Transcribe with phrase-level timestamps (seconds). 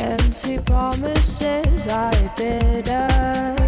[0.00, 3.59] empty promises I bitter.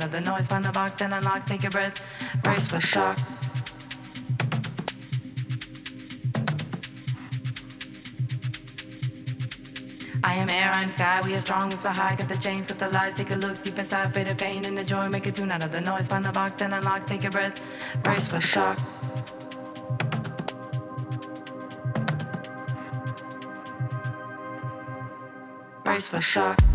[0.00, 0.46] Out of the noise.
[0.46, 1.96] Find the box, then unlock, take a breath.
[2.42, 3.18] Brace for shock.
[10.22, 12.78] I am air, I'm sky, we are strong, with the high, got the chains, got
[12.78, 13.14] the lies.
[13.14, 15.08] Take a look deep inside, fade the pain and the joy.
[15.08, 16.08] Make a tune out of the noise.
[16.08, 17.60] Find the box, then unlock, take a breath.
[18.02, 18.78] Brace for shock.
[25.84, 26.69] Brace for shock.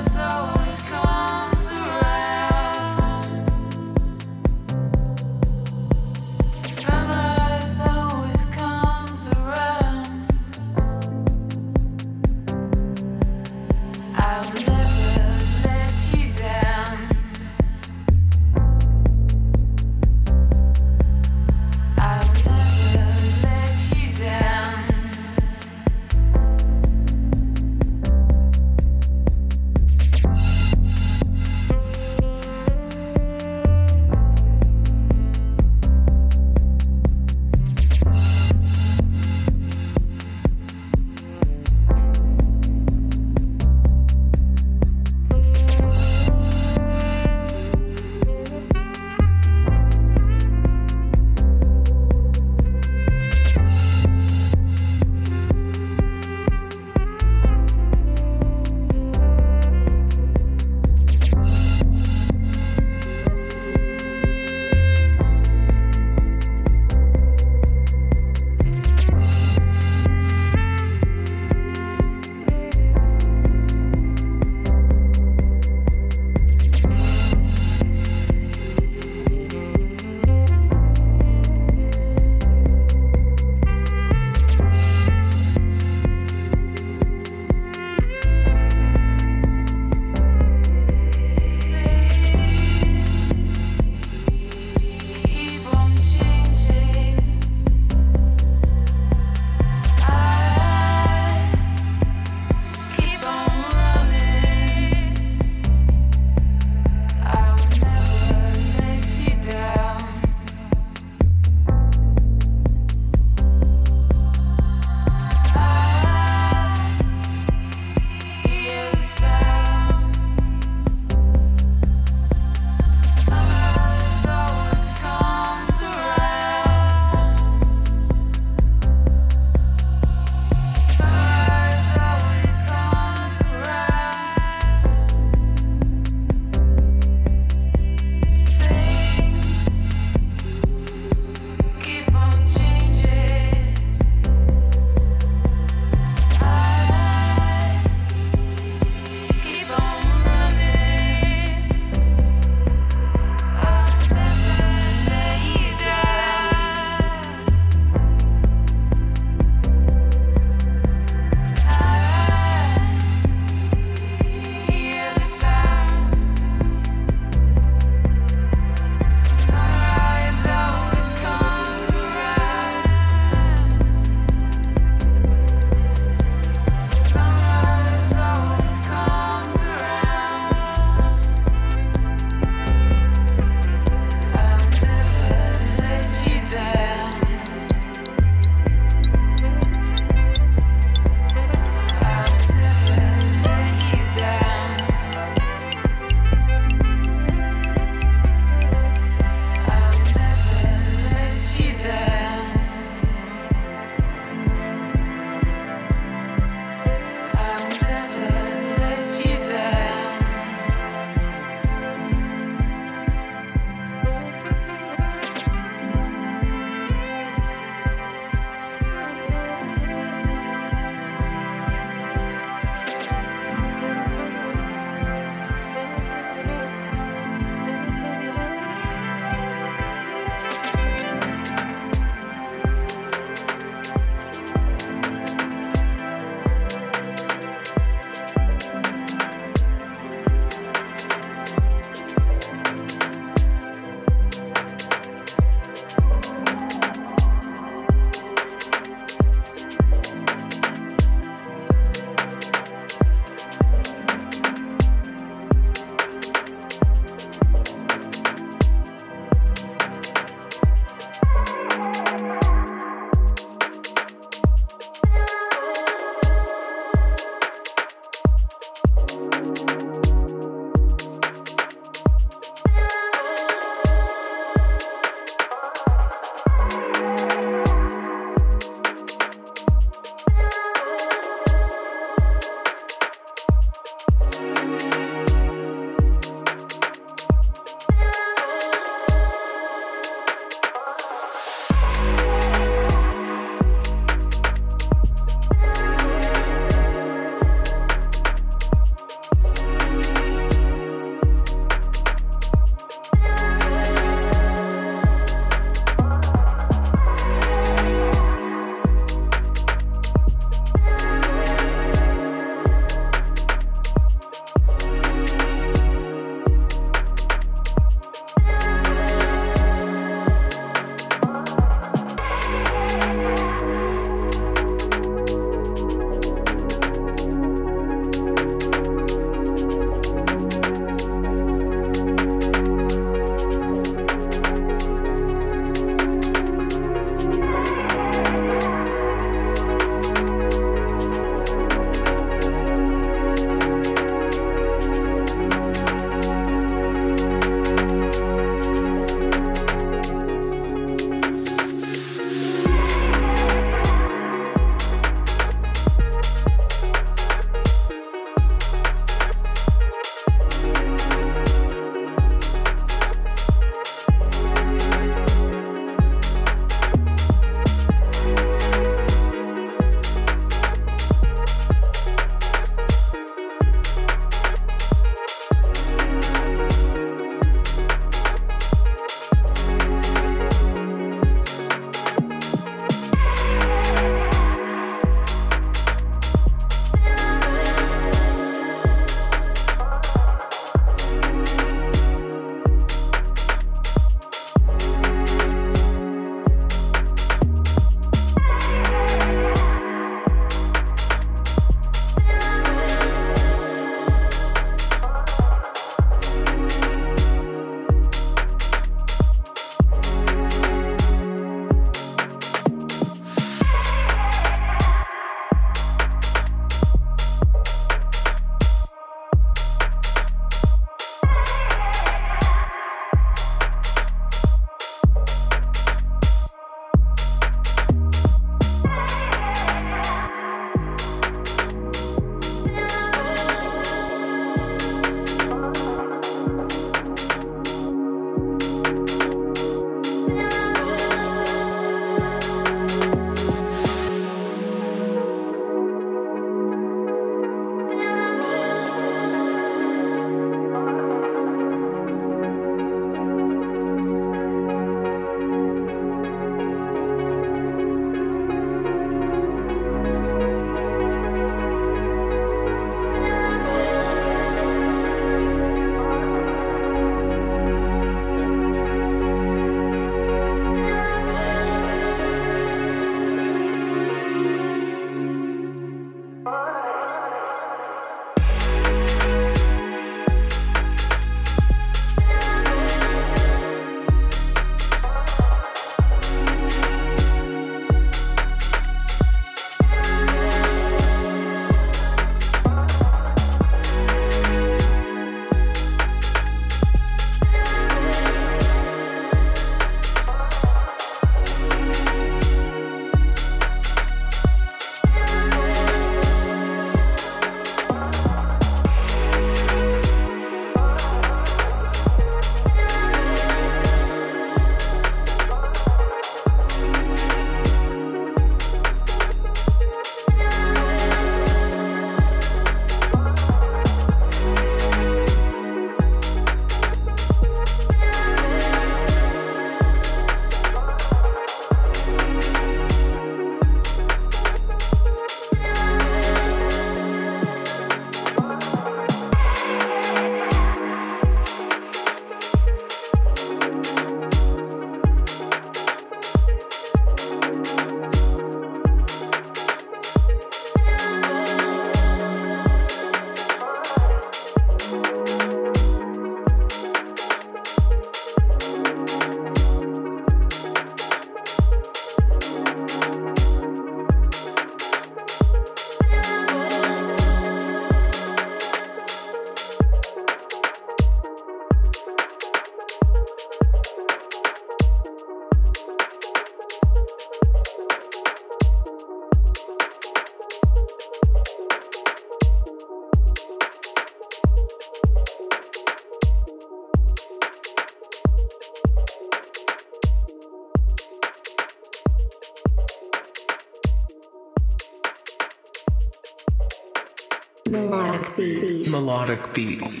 [599.65, 600.00] Beats.